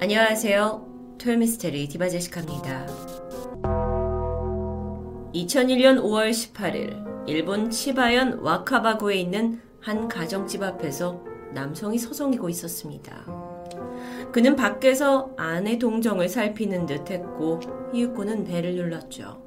안녕하세요. 0.00 1.16
토요미스테리 1.18 1.88
디바제시카입니다. 1.88 2.86
2001년 5.34 6.00
5월 6.00 6.30
18일 6.30 7.26
일본 7.28 7.68
치바현 7.68 8.38
와카바구에 8.38 9.16
있는 9.16 9.60
한 9.80 10.06
가정집 10.06 10.62
앞에서 10.62 11.24
남성이 11.52 11.98
서성이고 11.98 12.48
있었습니다. 12.48 13.24
그는 14.30 14.54
밖에서 14.54 15.32
아내 15.36 15.80
동정을 15.80 16.28
살피는 16.28 16.86
듯 16.86 17.10
했고 17.10 17.58
이윽고는 17.92 18.44
배를 18.44 18.76
눌렀죠. 18.76 19.42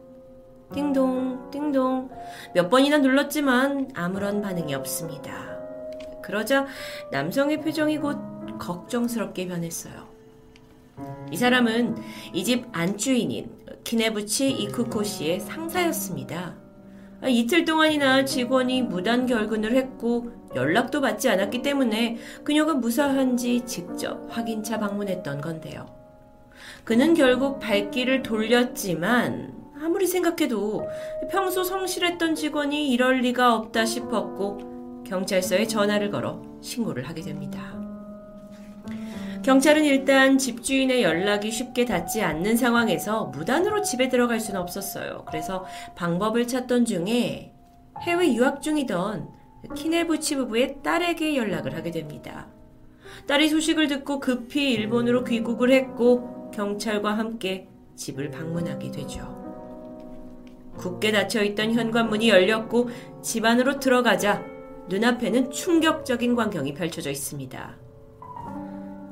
띵동, 0.73 1.49
띵동. 1.51 2.09
몇 2.53 2.69
번이나 2.69 2.97
눌렀지만 2.97 3.91
아무런 3.93 4.41
반응이 4.41 4.75
없습니다. 4.75 5.57
그러자 6.21 6.67
남성의 7.09 7.61
표정이 7.61 7.99
곧 7.99 8.17
걱정스럽게 8.59 9.47
변했어요. 9.47 10.10
이 11.31 11.37
사람은 11.37 11.95
이 12.33 12.43
집 12.43 12.65
안주인인 12.71 13.49
키네부치 13.83 14.51
이쿠코 14.51 15.03
씨의 15.03 15.39
상사였습니다. 15.39 16.55
이틀 17.27 17.65
동안이나 17.65 18.25
직원이 18.25 18.81
무단 18.81 19.25
결근을 19.25 19.75
했고 19.75 20.31
연락도 20.55 21.01
받지 21.01 21.29
않았기 21.29 21.61
때문에 21.61 22.17
그녀가 22.43 22.73
무사한지 22.73 23.61
직접 23.65 24.27
확인차 24.29 24.79
방문했던 24.79 25.39
건데요. 25.41 25.85
그는 26.83 27.13
결국 27.13 27.59
발길을 27.59 28.23
돌렸지만 28.23 29.53
아무리 29.81 30.05
생각해도 30.07 30.87
평소 31.31 31.63
성실했던 31.63 32.35
직원이 32.35 32.89
이럴 32.91 33.19
리가 33.21 33.55
없다 33.55 33.85
싶었고 33.85 35.03
경찰서에 35.05 35.67
전화를 35.67 36.11
걸어 36.11 36.41
신고를 36.61 37.07
하게 37.07 37.21
됩니다. 37.21 37.80
경찰은 39.43 39.85
일단 39.85 40.37
집주인의 40.37 41.01
연락이 41.01 41.49
쉽게 41.49 41.85
닿지 41.85 42.21
않는 42.21 42.57
상황에서 42.57 43.25
무단으로 43.25 43.81
집에 43.81 44.07
들어갈 44.07 44.39
수는 44.39 44.61
없었어요. 44.61 45.25
그래서 45.27 45.65
방법을 45.95 46.47
찾던 46.47 46.85
중에 46.85 47.51
해외 48.01 48.33
유학 48.35 48.61
중이던 48.61 49.29
키네부치 49.75 50.35
부부의 50.35 50.77
딸에게 50.83 51.35
연락을 51.35 51.75
하게 51.75 51.89
됩니다. 51.89 52.47
딸이 53.27 53.49
소식을 53.49 53.87
듣고 53.87 54.19
급히 54.19 54.73
일본으로 54.73 55.23
귀국을 55.23 55.71
했고 55.71 56.51
경찰과 56.51 57.17
함께 57.17 57.67
집을 57.95 58.29
방문하게 58.29 58.91
되죠. 58.91 59.41
굳게 60.77 61.11
닫혀있던 61.11 61.73
현관문이 61.73 62.29
열렸고 62.29 62.89
집 63.21 63.45
안으로 63.45 63.79
들어가자 63.79 64.43
눈앞에는 64.87 65.51
충격적인 65.51 66.35
광경이 66.35 66.73
펼쳐져 66.73 67.09
있습니다. 67.09 67.80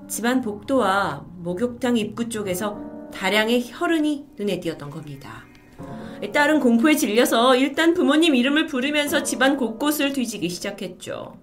집안 0.10 0.42
복도와 0.42 1.24
목욕탕 1.38 1.96
입구 1.96 2.30
쪽에서 2.30 3.10
다량의 3.14 3.64
혈흔이 3.72 4.26
눈에 4.38 4.60
띄었던 4.60 4.90
겁니다. 4.90 5.46
딸은 6.34 6.60
공포에 6.60 6.96
질려서 6.96 7.56
일단 7.56 7.94
부모님 7.94 8.36
이름을 8.36 8.66
부르면서 8.66 9.22
집안 9.24 9.56
곳곳을 9.56 10.12
뒤지기 10.14 10.50
시작했죠. 10.50 11.38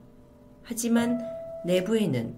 하지만 0.64 1.20
내부에는 1.64 2.37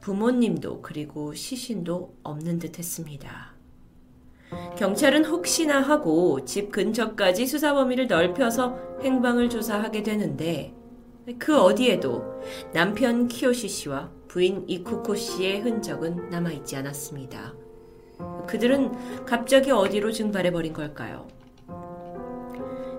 부모님도 0.00 0.82
그리고 0.82 1.34
시신도 1.34 2.14
없는 2.22 2.60
듯 2.60 2.78
했습니다. 2.78 3.54
경찰은 4.78 5.24
혹시나 5.24 5.80
하고 5.80 6.44
집 6.44 6.70
근처까지 6.70 7.46
수사 7.46 7.74
범위를 7.74 8.06
넓혀서 8.06 9.00
행방을 9.02 9.50
조사하게 9.50 10.04
되는데 10.04 10.72
그 11.38 11.58
어디에도 11.60 12.40
남편 12.72 13.26
키요시 13.26 13.68
씨와 13.68 14.10
부인 14.28 14.64
이쿠코 14.68 15.14
씨의 15.16 15.60
흔적은 15.60 16.30
남아있지 16.30 16.76
않았습니다. 16.76 17.54
그들은 18.46 19.24
갑자기 19.24 19.70
어디로 19.72 20.12
증발해버린 20.12 20.72
걸까요? 20.72 21.26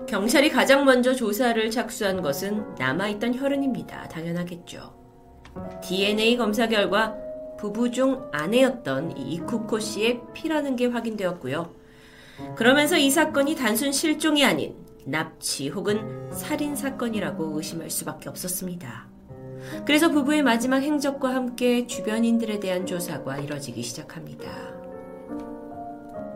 경찰이 0.06 0.50
가장 0.50 0.84
먼저 0.84 1.14
조사를 1.14 1.70
착수한 1.70 2.22
것은 2.22 2.74
남아있던 2.76 3.34
혈흔입니다. 3.34 4.08
당연하겠죠. 4.08 4.94
DNA 5.82 6.36
검사 6.36 6.66
결과 6.66 7.16
부부 7.58 7.90
중 7.90 8.28
아내였던 8.32 9.16
이쿠코 9.16 9.78
씨의 9.78 10.20
피라는 10.32 10.76
게 10.76 10.86
확인되었고요. 10.86 11.74
그러면서 12.56 12.96
이 12.96 13.10
사건이 13.10 13.56
단순 13.56 13.90
실종이 13.90 14.44
아닌 14.44 14.76
납치 15.08 15.68
혹은 15.68 16.30
살인 16.32 16.76
사건이라고 16.76 17.56
의심할 17.56 17.90
수밖에 17.90 18.28
없었습니다. 18.28 19.08
그래서 19.84 20.10
부부의 20.10 20.42
마지막 20.42 20.78
행적과 20.78 21.34
함께 21.34 21.86
주변인들에 21.86 22.60
대한 22.60 22.86
조사가 22.86 23.38
이뤄지기 23.38 23.82
시작합니다. 23.82 24.48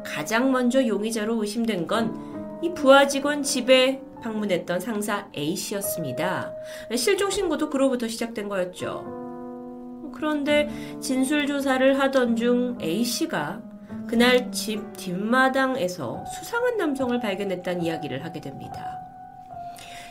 가장 0.04 0.50
먼저 0.50 0.86
용의자로 0.86 1.40
의심된 1.40 1.86
건 1.86 2.32
이 2.62 2.72
부하 2.74 3.08
직원 3.08 3.42
집에 3.42 4.00
방문했던 4.22 4.78
상사 4.78 5.26
A씨였습니다. 5.36 6.54
실종 6.96 7.28
신고도 7.28 7.70
그로부터 7.70 8.06
시작된 8.06 8.48
거였죠. 8.48 10.12
그런데 10.14 10.68
진술 11.00 11.48
조사를 11.48 11.98
하던 11.98 12.36
중 12.36 12.78
A씨가 12.80 13.60
그날 14.06 14.50
집 14.52 14.96
뒷마당에서 14.96 16.24
수상한 16.26 16.76
남성을 16.76 17.18
발견했다는 17.20 17.82
이야기를 17.82 18.24
하게 18.24 18.40
됩니다. 18.40 18.98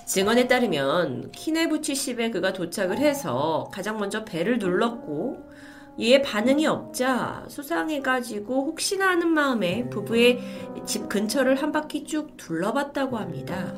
증언에 0.06 0.48
따르면 0.48 1.32
키네부치 1.32 1.96
집에 1.96 2.32
그가 2.32 2.52
도착을 2.52 2.98
해서 2.98 3.70
가장 3.72 3.98
먼저 3.98 4.26
배를 4.26 4.58
눌렀고 4.58 5.52
이에 5.98 6.22
반응이 6.22 6.68
없자 6.68 7.46
수상해가지고 7.48 8.66
혹시나 8.66 9.10
하는 9.10 9.30
마음에 9.30 9.88
부부의 9.90 10.40
집 10.86 11.08
근처를 11.08 11.56
한 11.56 11.72
바퀴 11.72 12.04
쭉 12.04 12.36
둘러봤다고 12.38 13.18
합니다. 13.18 13.74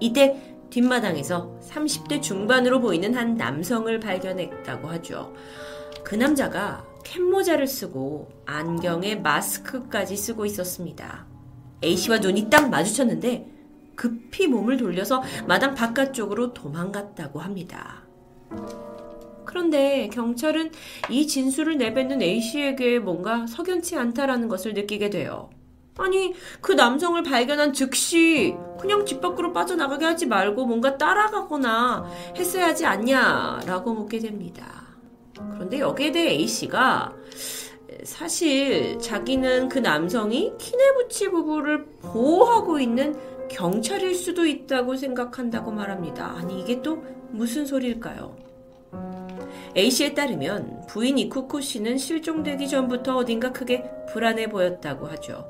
이때 0.00 0.56
뒷마당에서 0.70 1.58
30대 1.60 2.20
중반으로 2.20 2.80
보이는 2.80 3.14
한 3.14 3.36
남성을 3.36 3.98
발견했다고 4.00 4.88
하죠. 4.88 5.32
그 6.04 6.14
남자가 6.14 6.84
캡모자를 7.08 7.66
쓰고 7.66 8.28
안경에 8.44 9.16
마스크까지 9.16 10.14
쓰고 10.14 10.44
있었습니다. 10.44 11.26
A씨와 11.82 12.18
눈이 12.18 12.50
딱 12.50 12.68
마주쳤는데 12.68 13.46
급히 13.94 14.46
몸을 14.46 14.76
돌려서 14.76 15.22
마당 15.46 15.74
바깥쪽으로 15.74 16.52
도망갔다고 16.52 17.40
합니다. 17.40 18.02
그런데 19.46 20.10
경찰은 20.12 20.70
이 21.08 21.26
진술을 21.26 21.78
내뱉는 21.78 22.20
A씨에게 22.20 22.98
뭔가 22.98 23.46
석연치 23.46 23.96
않다라는 23.96 24.48
것을 24.48 24.74
느끼게 24.74 25.08
돼요. 25.08 25.48
아니, 25.96 26.34
그 26.60 26.72
남성을 26.72 27.20
발견한 27.22 27.72
즉시 27.72 28.54
그냥 28.78 29.06
집 29.06 29.20
밖으로 29.20 29.52
빠져나가게 29.52 30.04
하지 30.04 30.26
말고 30.26 30.66
뭔가 30.66 30.98
따라가거나 30.98 32.08
했어야 32.36 32.66
하지 32.66 32.84
않냐라고 32.84 33.94
묻게 33.94 34.18
됩니다. 34.18 34.77
그런데 35.52 35.80
여기에 35.80 36.12
대해 36.12 36.30
A씨가 36.32 37.14
사실 38.04 38.98
자기는 38.98 39.68
그 39.68 39.78
남성이 39.78 40.52
키네부치 40.58 41.30
부부를 41.30 41.86
보호하고 42.02 42.78
있는 42.78 43.16
경찰일 43.48 44.14
수도 44.14 44.46
있다고 44.46 44.96
생각한다고 44.96 45.70
말합니다. 45.70 46.34
아니, 46.36 46.60
이게 46.60 46.82
또 46.82 47.02
무슨 47.30 47.66
소리일까요? 47.66 48.36
A씨에 49.76 50.14
따르면 50.14 50.86
부인 50.88 51.18
이쿠코 51.18 51.60
씨는 51.60 51.98
실종되기 51.98 52.68
전부터 52.68 53.16
어딘가 53.16 53.52
크게 53.52 53.84
불안해 54.12 54.48
보였다고 54.48 55.06
하죠. 55.06 55.46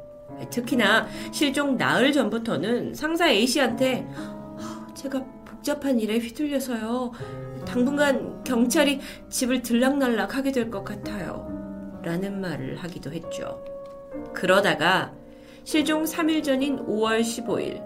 특히나 0.50 1.06
실종 1.32 1.76
나흘 1.76 2.12
전부터는 2.12 2.94
상사 2.94 3.28
A씨한테 3.28 4.06
제가 4.94 5.25
복잡한 5.62 5.98
일에 6.00 6.19
휘둘려서요. 6.19 7.12
당분간 7.66 8.42
경찰이 8.44 9.00
집을 9.28 9.62
들락날락 9.62 10.36
하게 10.36 10.52
될 10.52 10.70
것 10.70 10.84
같아요. 10.84 11.48
라는 12.02 12.40
말을 12.40 12.76
하기도 12.76 13.12
했죠. 13.12 13.62
그러다가 14.34 15.12
실종 15.64 16.05
3일 16.05 16.43
전인 16.44 16.78
5월 16.87 17.20
15일 17.20 17.82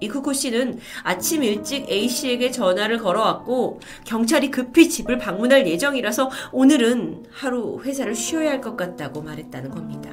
이쿠코 0.00 0.32
씨는 0.32 0.78
아침 1.04 1.44
일찍 1.44 1.88
A씨에게 1.88 2.50
전화를 2.50 2.98
걸어왔고 2.98 3.78
경찰이 4.04 4.50
급히 4.50 4.88
집을 4.88 5.18
방문할 5.18 5.66
예정이라서 5.68 6.30
오늘은 6.52 7.26
하루 7.30 7.80
회사를 7.84 8.14
쉬어야 8.14 8.50
할 8.50 8.60
것 8.60 8.76
같다고 8.76 9.22
말했다는 9.22 9.70
겁니다. 9.70 10.10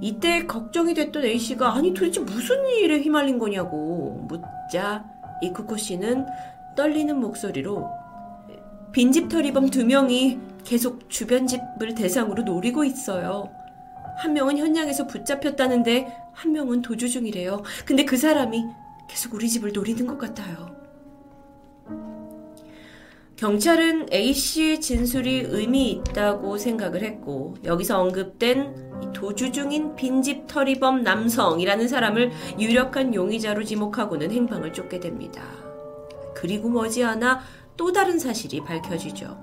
이때 0.00 0.46
걱정이 0.46 0.94
됐던 0.94 1.24
A씨가 1.24 1.74
아니 1.74 1.92
도대체 1.92 2.20
무슨 2.20 2.66
일에 2.66 2.98
휘말린 3.00 3.38
거냐고 3.38 4.26
묻자 4.28 5.04
이쿠코 5.46 5.76
씨는 5.76 6.26
떨리는 6.76 7.18
목소리로 7.18 7.90
빈집 8.92 9.28
털이범 9.28 9.70
두 9.70 9.84
명이 9.84 10.38
계속 10.64 11.10
주변 11.10 11.46
집을 11.46 11.94
대상으로 11.94 12.42
노리고 12.42 12.84
있어요. 12.84 13.50
한 14.16 14.32
명은 14.32 14.58
현장에서 14.58 15.06
붙잡혔다는데 15.06 16.16
한 16.32 16.52
명은 16.52 16.82
도주 16.82 17.08
중이래요. 17.08 17.62
근데 17.84 18.04
그 18.04 18.16
사람이 18.16 18.64
계속 19.08 19.34
우리 19.34 19.48
집을 19.48 19.72
노리는 19.72 20.06
것 20.06 20.18
같아요. 20.18 20.83
경찰은 23.36 24.12
A씨의 24.12 24.80
진술이 24.80 25.46
의미 25.48 25.90
있다고 25.90 26.56
생각을 26.56 27.02
했고 27.02 27.56
여기서 27.64 28.00
언급된 28.00 29.12
도주 29.12 29.50
중인 29.50 29.96
빈집 29.96 30.46
털이범 30.46 31.02
남성이라는 31.02 31.88
사람을 31.88 32.30
유력한 32.60 33.12
용의자로 33.12 33.64
지목하고는 33.64 34.30
행방을 34.30 34.72
쫓게 34.72 35.00
됩니다. 35.00 35.42
그리고 36.34 36.68
머지않아 36.68 37.40
또 37.76 37.92
다른 37.92 38.20
사실이 38.20 38.60
밝혀지죠. 38.60 39.36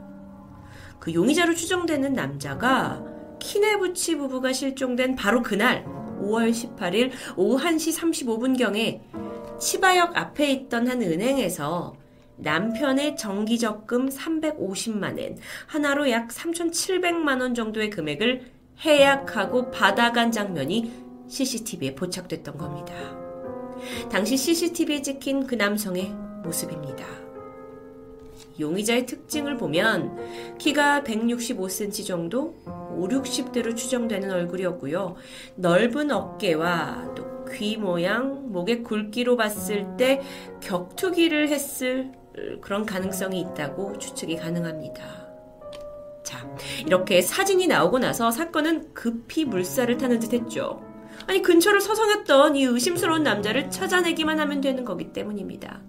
그 1.00 1.14
용의자로 1.14 1.54
추정되는 1.54 2.14
남자가 2.14 3.04
키네부치 3.40 4.18
부부가 4.18 4.54
실종된 4.54 5.16
바로 5.16 5.42
그날 5.42 5.84
5월 6.22 6.52
18일 6.52 7.12
오후 7.36 7.62
1시 7.62 8.00
35분경에 8.00 9.02
치바역 9.60 10.16
앞에 10.16 10.50
있던 10.52 10.88
한 10.88 11.02
은행에서 11.02 12.01
남편의 12.42 13.18
정기적금 13.18 14.10
350만엔, 14.10 15.38
하나로 15.68 16.10
약 16.10 16.30
3,700만원 16.30 17.56
정도의 17.56 17.90
금액을 17.90 18.52
해약하고 18.82 19.72
받아간 19.72 20.32
장면이 20.32 20.92
CCTV에 21.28 21.96
포착됐던 21.96 22.58
겁니다. 22.58 22.94
당시 24.12 24.38
CCTV에 24.38 25.02
찍힌 25.02 25.48
그 25.48 25.56
남성의 25.56 26.14
모습입니다. 26.44 27.06
용의자의 28.60 29.06
특징을 29.06 29.58
보면 29.58 30.58
키가 30.58 31.02
165cm 31.02 32.06
정도, 32.06 32.56
5, 32.66 33.08
60대로 33.08 33.76
추정되는 33.76 34.30
얼굴이었고요. 34.30 35.16
넓은 35.56 36.12
어깨와 36.12 37.14
또 37.16 37.32
귀 37.52 37.78
모양, 37.78 38.52
목의 38.52 38.84
굵기로 38.84 39.36
봤을 39.38 39.98
때 39.98 40.22
격투기를 40.62 41.50
했을 41.50 42.12
그런 42.62 42.86
가능성이 42.86 43.42
있다고 43.42 43.98
추측이 43.98 44.38
가능합니다. 44.38 45.04
자, 46.24 46.48
이렇게 46.86 47.22
사진이 47.22 47.68
나오고 47.68 48.00
나서 48.00 48.32
사건은 48.32 48.94
급히 48.94 49.46
물살을 49.46 49.98
타는 49.98 50.20
듯 50.20 50.34
했죠. 50.34 50.82
아니, 51.28 51.42
근처를 51.42 51.82
서성였던 51.82 52.56
이 52.56 52.64
의심스러운 52.64 53.24
남자를 53.24 53.70
찾아내기만 53.70 54.40
하면 54.40 54.62
되는 54.62 54.86
거기 54.86 55.12
때문입니다. 55.12 55.82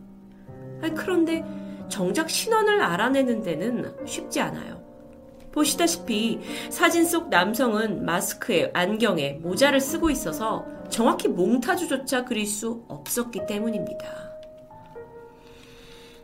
아니, 0.80 0.94
그런데 0.94 1.44
정작 1.88 2.28
신원을 2.28 2.82
알아내는 2.82 3.42
데는 3.42 3.94
쉽지 4.06 4.40
않아요. 4.40 4.82
보시다시피 5.52 6.40
사진 6.70 7.04
속 7.04 7.28
남성은 7.28 8.04
마스크에 8.04 8.70
안경에 8.72 9.34
모자를 9.42 9.80
쓰고 9.80 10.10
있어서 10.10 10.66
정확히 10.88 11.28
몽타주조차 11.28 12.24
그릴 12.24 12.46
수 12.46 12.84
없었기 12.88 13.46
때문입니다. 13.46 14.31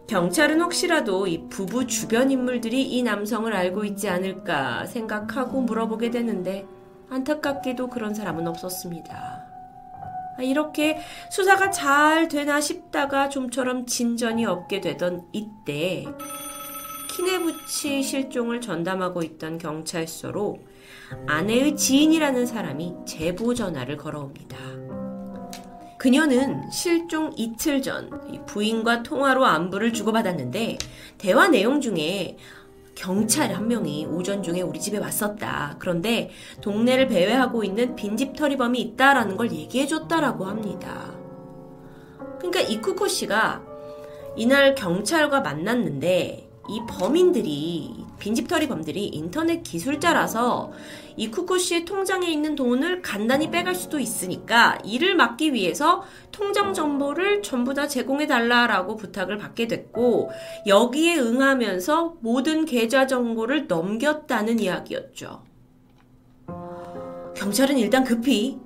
경찰은 0.09 0.63
혹시라도 0.63 1.27
이 1.27 1.47
부부 1.51 1.87
주변 1.87 2.31
인물들이 2.31 2.83
이 2.83 3.03
남성을 3.03 3.53
알고 3.53 3.85
있지 3.85 4.09
않을까 4.09 4.87
생각하고 4.87 5.61
물어보게 5.61 6.11
되는데 6.11 6.67
안타깝게도 7.11 7.89
그런 7.89 8.15
사람은 8.15 8.49
없었습니다. 8.49 9.45
아, 10.39 10.43
이렇게 10.43 10.99
수사가 11.31 11.71
잘 11.71 12.29
되나 12.29 12.59
싶다가 12.59 13.29
좀처럼 13.29 13.85
진전이 13.85 14.47
없게 14.47 14.81
되던 14.81 15.27
이때 15.33 16.07
키네부치 17.11 18.03
실종을 18.03 18.63
전담하고 18.63 19.23
있던 19.23 19.59
경찰서로 19.59 20.59
아내의 21.27 21.77
지인이라는 21.77 22.47
사람이 22.47 22.95
제보 23.07 23.53
전화를 23.53 23.99
걸어옵니다. 23.99 24.88
그녀는 25.99 26.71
실종 26.71 27.33
이틀 27.37 27.83
전 27.83 28.47
부인과 28.47 29.03
통화로 29.03 29.45
안부를 29.45 29.93
주고받았는데 29.93 30.79
대화 31.19 31.49
내용 31.49 31.81
중에 31.81 32.37
경찰 32.95 33.53
한 33.53 33.69
명이 33.69 34.07
오전 34.07 34.43
중에 34.43 34.61
우리 34.61 34.81
집에 34.81 34.99
왔었다. 34.99 35.77
그런데 35.79 36.31
동네를 36.61 37.09
배회하고 37.09 37.65
있는 37.65 37.95
빈집 37.97 38.37
털이범이 38.37 38.81
있다라는 38.81 39.37
걸 39.37 39.53
얘기해줬다라고 39.53 40.45
합니다. 40.47 41.13
그러니까 42.39 42.61
이쿠코 42.61 43.09
씨가 43.09 43.63
이날 44.37 44.75
경찰과 44.75 45.41
만났는데 45.41 46.49
이 46.69 46.81
범인들이 46.89 48.05
빈집털이 48.19 48.69
범들이 48.69 49.07
인터넷 49.07 49.63
기술자라서 49.63 50.73
이 51.17 51.31
쿠쿠 51.31 51.59
씨의 51.59 51.85
통장에 51.85 52.31
있는 52.31 52.55
돈을 52.55 53.03
간단히 53.03 53.51
빼갈 53.51 53.75
수도 53.75 53.99
있으니까 53.99 54.79
이를 54.85 55.17
막기 55.17 55.53
위해서 55.53 56.05
통장 56.31 56.73
정보를 56.73 57.43
전부 57.43 57.75
다 57.75 57.89
제공해 57.89 58.27
달라라고 58.27 58.97
부탁을 58.97 59.39
받게 59.39 59.67
됐고 59.69 60.31
여기에 60.67 61.19
응하면서 61.19 62.17
모든 62.21 62.65
계좌 62.65 63.07
정보를 63.07 63.67
넘겼다는 63.67 64.61
이야기였죠. 64.61 65.43
경찰은 67.37 67.79
일단 67.79 68.05
급히 68.05 68.59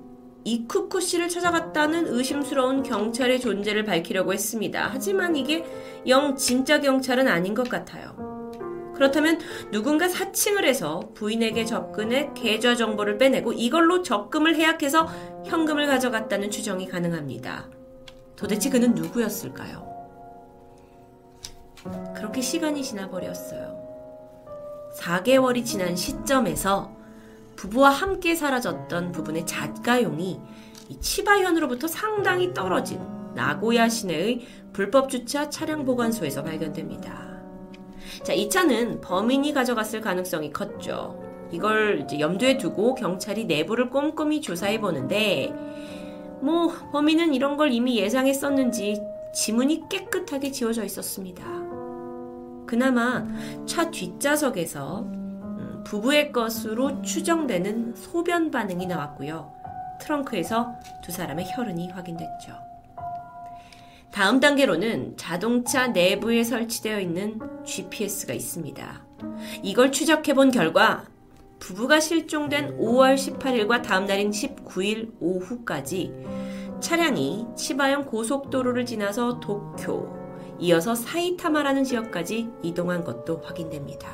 이 0.45 0.65
쿠쿠 0.67 0.99
씨를 0.99 1.29
찾아갔다는 1.29 2.07
의심스러운 2.07 2.83
경찰의 2.83 3.39
존재를 3.39 3.85
밝히려고 3.85 4.33
했습니다. 4.33 4.89
하지만 4.91 5.35
이게 5.35 5.63
영 6.07 6.35
진짜 6.35 6.81
경찰은 6.81 7.27
아닌 7.27 7.53
것 7.53 7.69
같아요. 7.69 8.32
그렇다면 8.95 9.39
누군가 9.71 10.07
사칭을 10.07 10.65
해서 10.65 11.01
부인에게 11.13 11.65
접근해 11.65 12.31
계좌 12.35 12.75
정보를 12.75 13.17
빼내고 13.17 13.53
이걸로 13.53 14.01
적금을 14.01 14.55
해약해서 14.55 15.07
현금을 15.45 15.87
가져갔다는 15.87 16.51
추정이 16.51 16.87
가능합니다. 16.87 17.67
도대체 18.35 18.69
그는 18.69 18.93
누구였을까요? 18.93 19.91
그렇게 22.15 22.41
시간이 22.41 22.83
지나버렸어요. 22.83 23.83
4개월이 24.99 25.65
지난 25.65 25.95
시점에서 25.95 26.91
부부와 27.55 27.89
함께 27.89 28.35
사라졌던 28.35 29.11
부분의 29.11 29.45
잣가용이 29.45 30.39
치바현으로부터 30.99 31.87
상당히 31.87 32.53
떨어진 32.53 32.99
나고야 33.33 33.89
시내의 33.89 34.45
불법 34.73 35.09
주차 35.09 35.49
차량 35.49 35.85
보관소에서 35.85 36.43
발견됩니다. 36.43 37.32
자, 38.21 38.33
이 38.33 38.49
차는 38.49 39.01
범인이 39.01 39.53
가져갔을 39.53 40.01
가능성이 40.01 40.51
컸죠. 40.51 41.21
이걸 41.51 42.01
이제 42.03 42.19
염두에 42.19 42.57
두고 42.57 42.95
경찰이 42.95 43.45
내부를 43.45 43.89
꼼꼼히 43.89 44.41
조사해 44.41 44.79
보는데, 44.79 45.53
뭐, 46.41 46.73
범인은 46.91 47.33
이런 47.33 47.57
걸 47.57 47.71
이미 47.71 47.97
예상했었는지 47.97 49.01
지문이 49.33 49.89
깨끗하게 49.89 50.51
지워져 50.51 50.83
있었습니다. 50.83 51.43
그나마 52.65 53.25
차 53.65 53.89
뒷좌석에서 53.89 55.05
부부의 55.83 56.31
것으로 56.31 57.01
추정되는 57.01 57.95
소변 57.95 58.51
반응이 58.51 58.85
나왔고요. 58.87 59.51
트렁크에서 59.99 60.73
두 61.03 61.11
사람의 61.11 61.45
혈흔이 61.53 61.89
확인됐죠. 61.89 62.72
다음 64.13 64.39
단계로는 64.39 65.17
자동차 65.17 65.87
내부에 65.87 66.43
설치되어 66.43 66.99
있는 66.99 67.39
GPS가 67.65 68.35
있습니다. 68.35 69.07
이걸 69.63 69.91
추적해 69.91 70.35
본 70.35 70.51
결과 70.51 71.05
부부가 71.57 71.99
실종된 71.99 72.77
5월 72.77 73.15
18일과 73.15 73.81
다음 73.81 74.05
날인 74.05 74.29
19일 74.29 75.13
오후까지 75.19 76.13
차량이 76.79 77.47
치바현 77.57 78.05
고속도로를 78.05 78.85
지나서 78.85 79.39
도쿄, 79.39 80.13
이어서 80.59 80.93
사이타마라는 80.93 81.83
지역까지 81.83 82.49
이동한 82.61 83.03
것도 83.03 83.41
확인됩니다. 83.43 84.11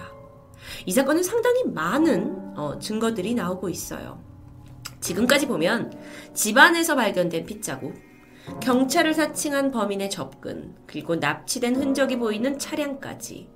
이 0.86 0.94
사건은 0.94 1.24
상당히 1.24 1.66
많은 1.66 2.54
어, 2.56 2.80
증거들이 2.80 3.34
나오고 3.36 3.68
있어요. 3.68 4.24
지금까지 5.02 5.48
보면 5.48 5.92
집안에서 6.34 6.96
발견된 6.96 7.46
핏자국, 7.46 8.09
경찰을 8.62 9.14
사칭한 9.14 9.72
범인의 9.72 10.10
접근, 10.10 10.76
그리고 10.88 11.16
납치된 11.16 11.76
흔적이 11.76 12.18
보이는 12.18 12.58
차량까지. 12.58 13.48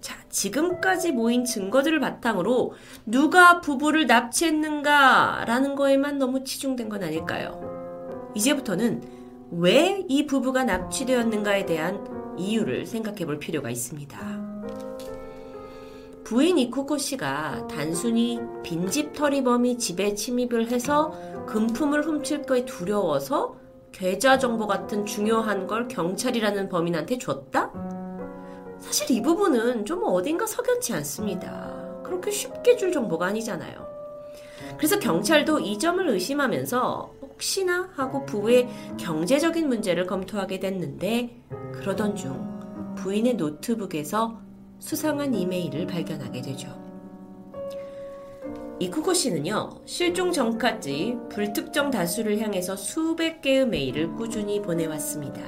자, 0.00 0.16
지금까지 0.30 1.12
모인 1.12 1.44
증거들을 1.44 2.00
바탕으로 2.00 2.72
누가 3.04 3.60
부부를 3.60 4.06
납치했는가라는 4.06 5.74
거에만 5.74 6.18
너무 6.18 6.42
치중된 6.44 6.88
건 6.88 7.02
아닐까요? 7.02 8.30
이제부터는 8.34 9.02
왜 9.52 10.04
이 10.08 10.26
부부가 10.26 10.64
납치되었는가에 10.64 11.66
대한 11.66 12.36
이유를 12.38 12.86
생각해 12.86 13.26
볼 13.26 13.38
필요가 13.38 13.70
있습니다. 13.70 14.18
부인 16.24 16.58
이쿠코 16.58 16.96
씨가 16.98 17.66
단순히 17.68 18.40
빈집 18.62 19.12
털이범이 19.12 19.78
집에 19.78 20.14
침입을 20.14 20.70
해서 20.70 21.12
금품을 21.46 22.06
훔칠 22.06 22.42
거에 22.42 22.64
두려워서 22.64 23.56
계좌 23.92 24.38
정보 24.38 24.66
같은 24.66 25.04
중요한 25.04 25.66
걸 25.66 25.88
경찰이라는 25.88 26.68
범인한테 26.68 27.18
줬다? 27.18 27.70
사실 28.78 29.10
이 29.10 29.22
부분은 29.22 29.84
좀 29.84 30.02
어딘가 30.04 30.46
석연치 30.46 30.94
않습니다. 30.94 32.00
그렇게 32.02 32.30
쉽게 32.30 32.76
줄 32.76 32.92
정보가 32.92 33.26
아니잖아요. 33.26 33.86
그래서 34.76 34.98
경찰도 34.98 35.60
이 35.60 35.78
점을 35.78 36.06
의심하면서 36.08 37.14
혹시나 37.22 37.90
하고 37.94 38.24
부부의 38.26 38.68
경제적인 38.98 39.68
문제를 39.68 40.06
검토하게 40.06 40.60
됐는데 40.60 41.42
그러던 41.72 42.16
중 42.16 42.94
부인의 42.96 43.34
노트북에서 43.34 44.40
수상한 44.78 45.34
이메일을 45.34 45.86
발견하게 45.86 46.42
되죠. 46.42 46.79
이쿠코 48.80 49.12
씨는요, 49.12 49.82
실종 49.84 50.32
전까지 50.32 51.14
불특정 51.28 51.90
다수를 51.90 52.40
향해서 52.40 52.76
수백 52.76 53.42
개의 53.42 53.66
메일을 53.66 54.14
꾸준히 54.14 54.62
보내왔습니다. 54.62 55.42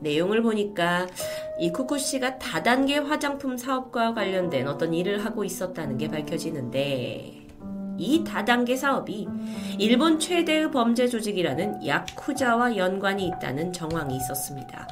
내용을 0.00 0.42
보니까 0.42 1.06
이쿠코 1.60 1.96
씨가 1.96 2.40
다단계 2.40 2.98
화장품 2.98 3.56
사업과 3.56 4.14
관련된 4.14 4.66
어떤 4.66 4.94
일을 4.94 5.24
하고 5.24 5.44
있었다는 5.44 5.96
게 5.96 6.08
밝혀지는데, 6.08 7.46
이 7.98 8.24
다단계 8.24 8.74
사업이 8.74 9.28
일본 9.78 10.18
최대의 10.18 10.72
범죄 10.72 11.06
조직이라는 11.06 11.86
야쿠자와 11.86 12.76
연관이 12.76 13.28
있다는 13.28 13.72
정황이 13.72 14.16
있었습니다. 14.16 14.88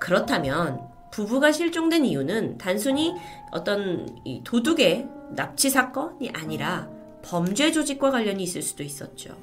그렇다면 0.00 0.80
부부가 1.10 1.52
실종된 1.52 2.06
이유는 2.06 2.56
단순히 2.56 3.14
어떤 3.50 4.06
도둑의 4.44 5.06
납치 5.34 5.70
사건이 5.70 6.30
아니라 6.30 6.88
범죄 7.22 7.70
조직과 7.70 8.10
관련이 8.10 8.42
있을 8.42 8.62
수도 8.62 8.82
있었죠. 8.82 9.36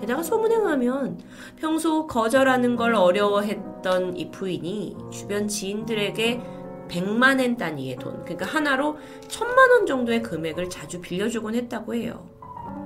게다가 0.00 0.22
소문에 0.22 0.54
의하면 0.54 1.18
평소 1.56 2.06
거절하는 2.06 2.76
걸 2.76 2.94
어려워했던 2.94 4.16
이 4.16 4.30
부인이 4.30 4.96
주변 5.10 5.48
지인들에게 5.48 6.40
100만 6.88 7.40
엔 7.40 7.56
단위의 7.56 7.96
돈, 7.96 8.22
그러니까 8.24 8.46
하나로 8.46 8.98
천만 9.28 9.70
원 9.70 9.86
정도의 9.86 10.22
금액을 10.22 10.70
자주 10.70 11.00
빌려주곤 11.00 11.54
했다고 11.54 11.94
해요. 11.94 12.28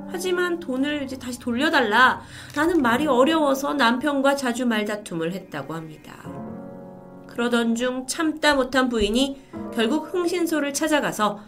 하지만 0.09 0.59
돈을 0.59 1.03
이제 1.03 1.19
다시 1.19 1.39
돌려달라 1.39 2.23
라는 2.57 2.81
말이 2.83 3.07
어려워서 3.07 3.75
남편과 3.75 4.37
자주 4.37 4.67
말다툼을 4.67 5.33
했다고 5.33 5.75
합니다. 5.75 6.17
그러던 7.29 7.75
중 7.75 8.07
참다 8.07 8.55
못한 8.55 8.89
부인이 8.89 9.41
결국 9.73 10.13
흥신소를 10.13 10.75
찾아가서 10.75 11.41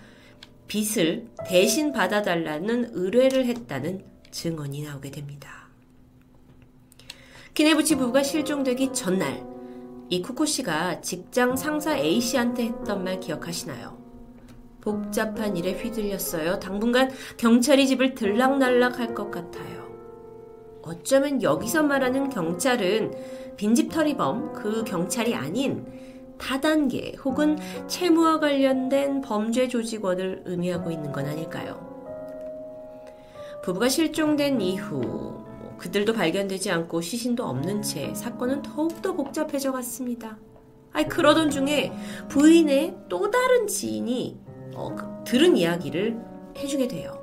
빚을 0.72 1.26
대신 1.46 1.92
받아달라는 1.92 2.92
의뢰를 2.92 3.44
했다는 3.44 4.02
증언이 4.30 4.82
나오게 4.84 5.10
됩니다. 5.10 5.68
키네부치 7.52 7.96
부부가 7.96 8.22
실종되기 8.22 8.94
전날 8.94 9.44
이 10.08 10.22
쿠코 10.22 10.46
씨가 10.46 11.02
직장 11.02 11.56
상사 11.56 11.94
A 11.94 12.18
씨한테 12.22 12.64
했던 12.64 13.04
말 13.04 13.20
기억하시나요? 13.20 13.98
복잡한 14.80 15.58
일에 15.58 15.74
휘둘렸어요. 15.74 16.58
당분간 16.58 17.10
경찰이 17.36 17.86
집을 17.86 18.14
들락날락 18.14 18.98
할 18.98 19.14
것 19.14 19.30
같아요. 19.30 19.92
어쩌면 20.80 21.42
여기서 21.42 21.82
말하는 21.82 22.30
경찰은 22.30 23.12
빈집털이범 23.58 24.54
그 24.54 24.84
경찰이 24.84 25.34
아닌 25.34 25.86
다단계 26.42 27.14
혹은 27.24 27.56
채무와 27.86 28.40
관련된 28.40 29.20
범죄 29.20 29.68
조직원을 29.68 30.42
의미하고 30.44 30.90
있는 30.90 31.12
건 31.12 31.26
아닐까요? 31.26 31.92
부부가 33.62 33.88
실종된 33.88 34.60
이후 34.60 34.98
뭐 34.98 35.76
그들도 35.78 36.12
발견되지 36.12 36.72
않고 36.72 37.00
시신도 37.00 37.44
없는 37.44 37.82
채 37.82 38.12
사건은 38.14 38.62
더욱더 38.62 39.12
복잡해져 39.12 39.70
갔습니다. 39.70 40.36
아니 40.92 41.08
그러던 41.08 41.50
중에 41.50 41.92
부인의 42.28 42.96
또 43.08 43.30
다른 43.30 43.68
지인이 43.68 44.36
어, 44.74 44.94
그, 44.96 45.06
들은 45.24 45.56
이야기를 45.56 46.18
해주게 46.58 46.88
돼요. 46.88 47.22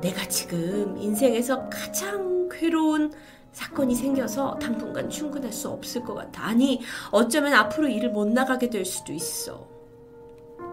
내가 0.00 0.26
지금 0.26 0.96
인생에서 0.96 1.68
가장 1.68 2.48
괴로운 2.50 3.12
사건이 3.52 3.94
생겨서 3.94 4.58
당분간 4.58 5.08
출근할 5.08 5.52
수 5.52 5.68
없을 5.68 6.02
것 6.02 6.14
같아. 6.14 6.46
아니, 6.46 6.80
어쩌면 7.10 7.54
앞으로 7.54 7.88
일을 7.88 8.10
못 8.10 8.28
나가게 8.28 8.70
될 8.70 8.84
수도 8.84 9.12
있어. 9.12 9.68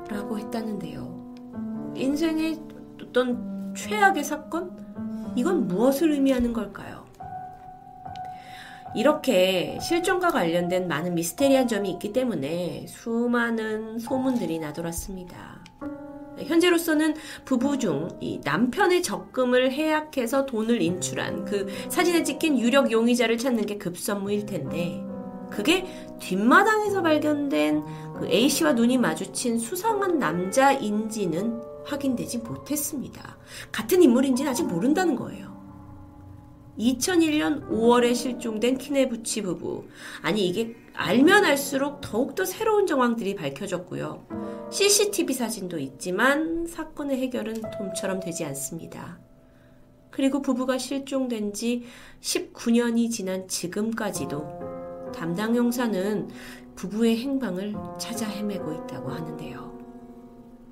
라고 0.09 0.37
했다는데요. 0.37 1.35
인생의 1.95 2.59
어떤 3.01 3.73
최악의 3.75 4.23
사건? 4.23 5.33
이건 5.35 5.67
무엇을 5.67 6.11
의미하는 6.11 6.53
걸까요? 6.53 7.05
이렇게 8.95 9.77
실종과 9.81 10.29
관련된 10.29 10.87
많은 10.87 11.13
미스테리한 11.13 11.67
점이 11.67 11.91
있기 11.91 12.13
때문에 12.13 12.85
수많은 12.87 13.99
소문들이 13.99 14.59
나돌았습니다. 14.59 15.56
현재로서는 16.45 17.15
부부 17.45 17.79
중 17.79 18.09
남편의 18.43 19.03
적금을 19.03 19.71
해약해서 19.71 20.45
돈을 20.45 20.81
인출한 20.81 21.45
그 21.45 21.67
사진에 21.89 22.23
찍힌 22.23 22.59
유력 22.59 22.91
용의자를 22.91 23.37
찾는 23.37 23.65
게 23.65 23.77
급선무일 23.77 24.45
텐데 24.45 25.03
그게 25.49 25.85
뒷마당에서 26.19 27.01
발견된 27.01 27.83
그 28.19 28.27
A씨와 28.27 28.73
눈이 28.73 28.97
마주친 28.97 29.57
수상한 29.59 30.19
남자인지는 30.19 31.61
확인되지 31.85 32.39
못했습니다. 32.39 33.37
같은 33.71 34.03
인물인지는 34.03 34.51
아직 34.51 34.63
모른다는 34.63 35.15
거예요. 35.15 35.56
2001년 36.79 37.69
5월에 37.69 38.15
실종된 38.15 38.77
키네부치 38.77 39.41
부부. 39.41 39.87
아니, 40.21 40.47
이게 40.47 40.75
알면 40.93 41.45
알수록 41.45 42.01
더욱더 42.01 42.45
새로운 42.45 42.87
정황들이 42.87 43.35
밝혀졌고요. 43.35 44.69
CCTV 44.71 45.33
사진도 45.33 45.79
있지만 45.79 46.65
사건의 46.67 47.17
해결은 47.21 47.61
돔처럼 47.77 48.19
되지 48.19 48.43
않습니다. 48.45 49.19
그리고 50.09 50.41
부부가 50.41 50.77
실종된 50.77 51.53
지 51.53 51.83
19년이 52.21 53.11
지난 53.11 53.47
지금까지도 53.47 55.11
담당 55.13 55.55
형사는 55.55 56.29
부부의 56.75 57.17
행방을 57.17 57.75
찾아 57.99 58.27
헤매고 58.27 58.73
있다고 58.73 59.09
하는데요. 59.09 59.77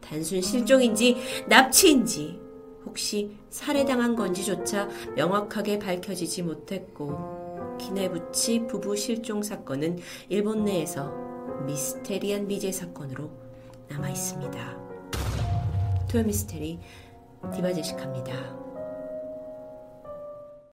단순 0.02 0.42
실종인지 0.42 1.18
납치인지 1.48 2.45
혹시 2.86 3.38
살해당한 3.50 4.16
건지조차 4.16 4.88
명확하게 5.16 5.80
밝혀지지 5.80 6.44
못했고 6.44 7.78
기네부치 7.78 8.68
부부 8.68 8.96
실종 8.96 9.44
사건은 9.44 10.00
일본 10.30 10.64
내에서 10.66 11.12
미스테리한 11.66 12.48
미제 12.48 12.72
사건으로 12.72 13.30
남아 13.90 14.10
있습니다. 14.10 14.78
토요미스테리 16.10 16.80
디바제식합니다. 17.54 18.65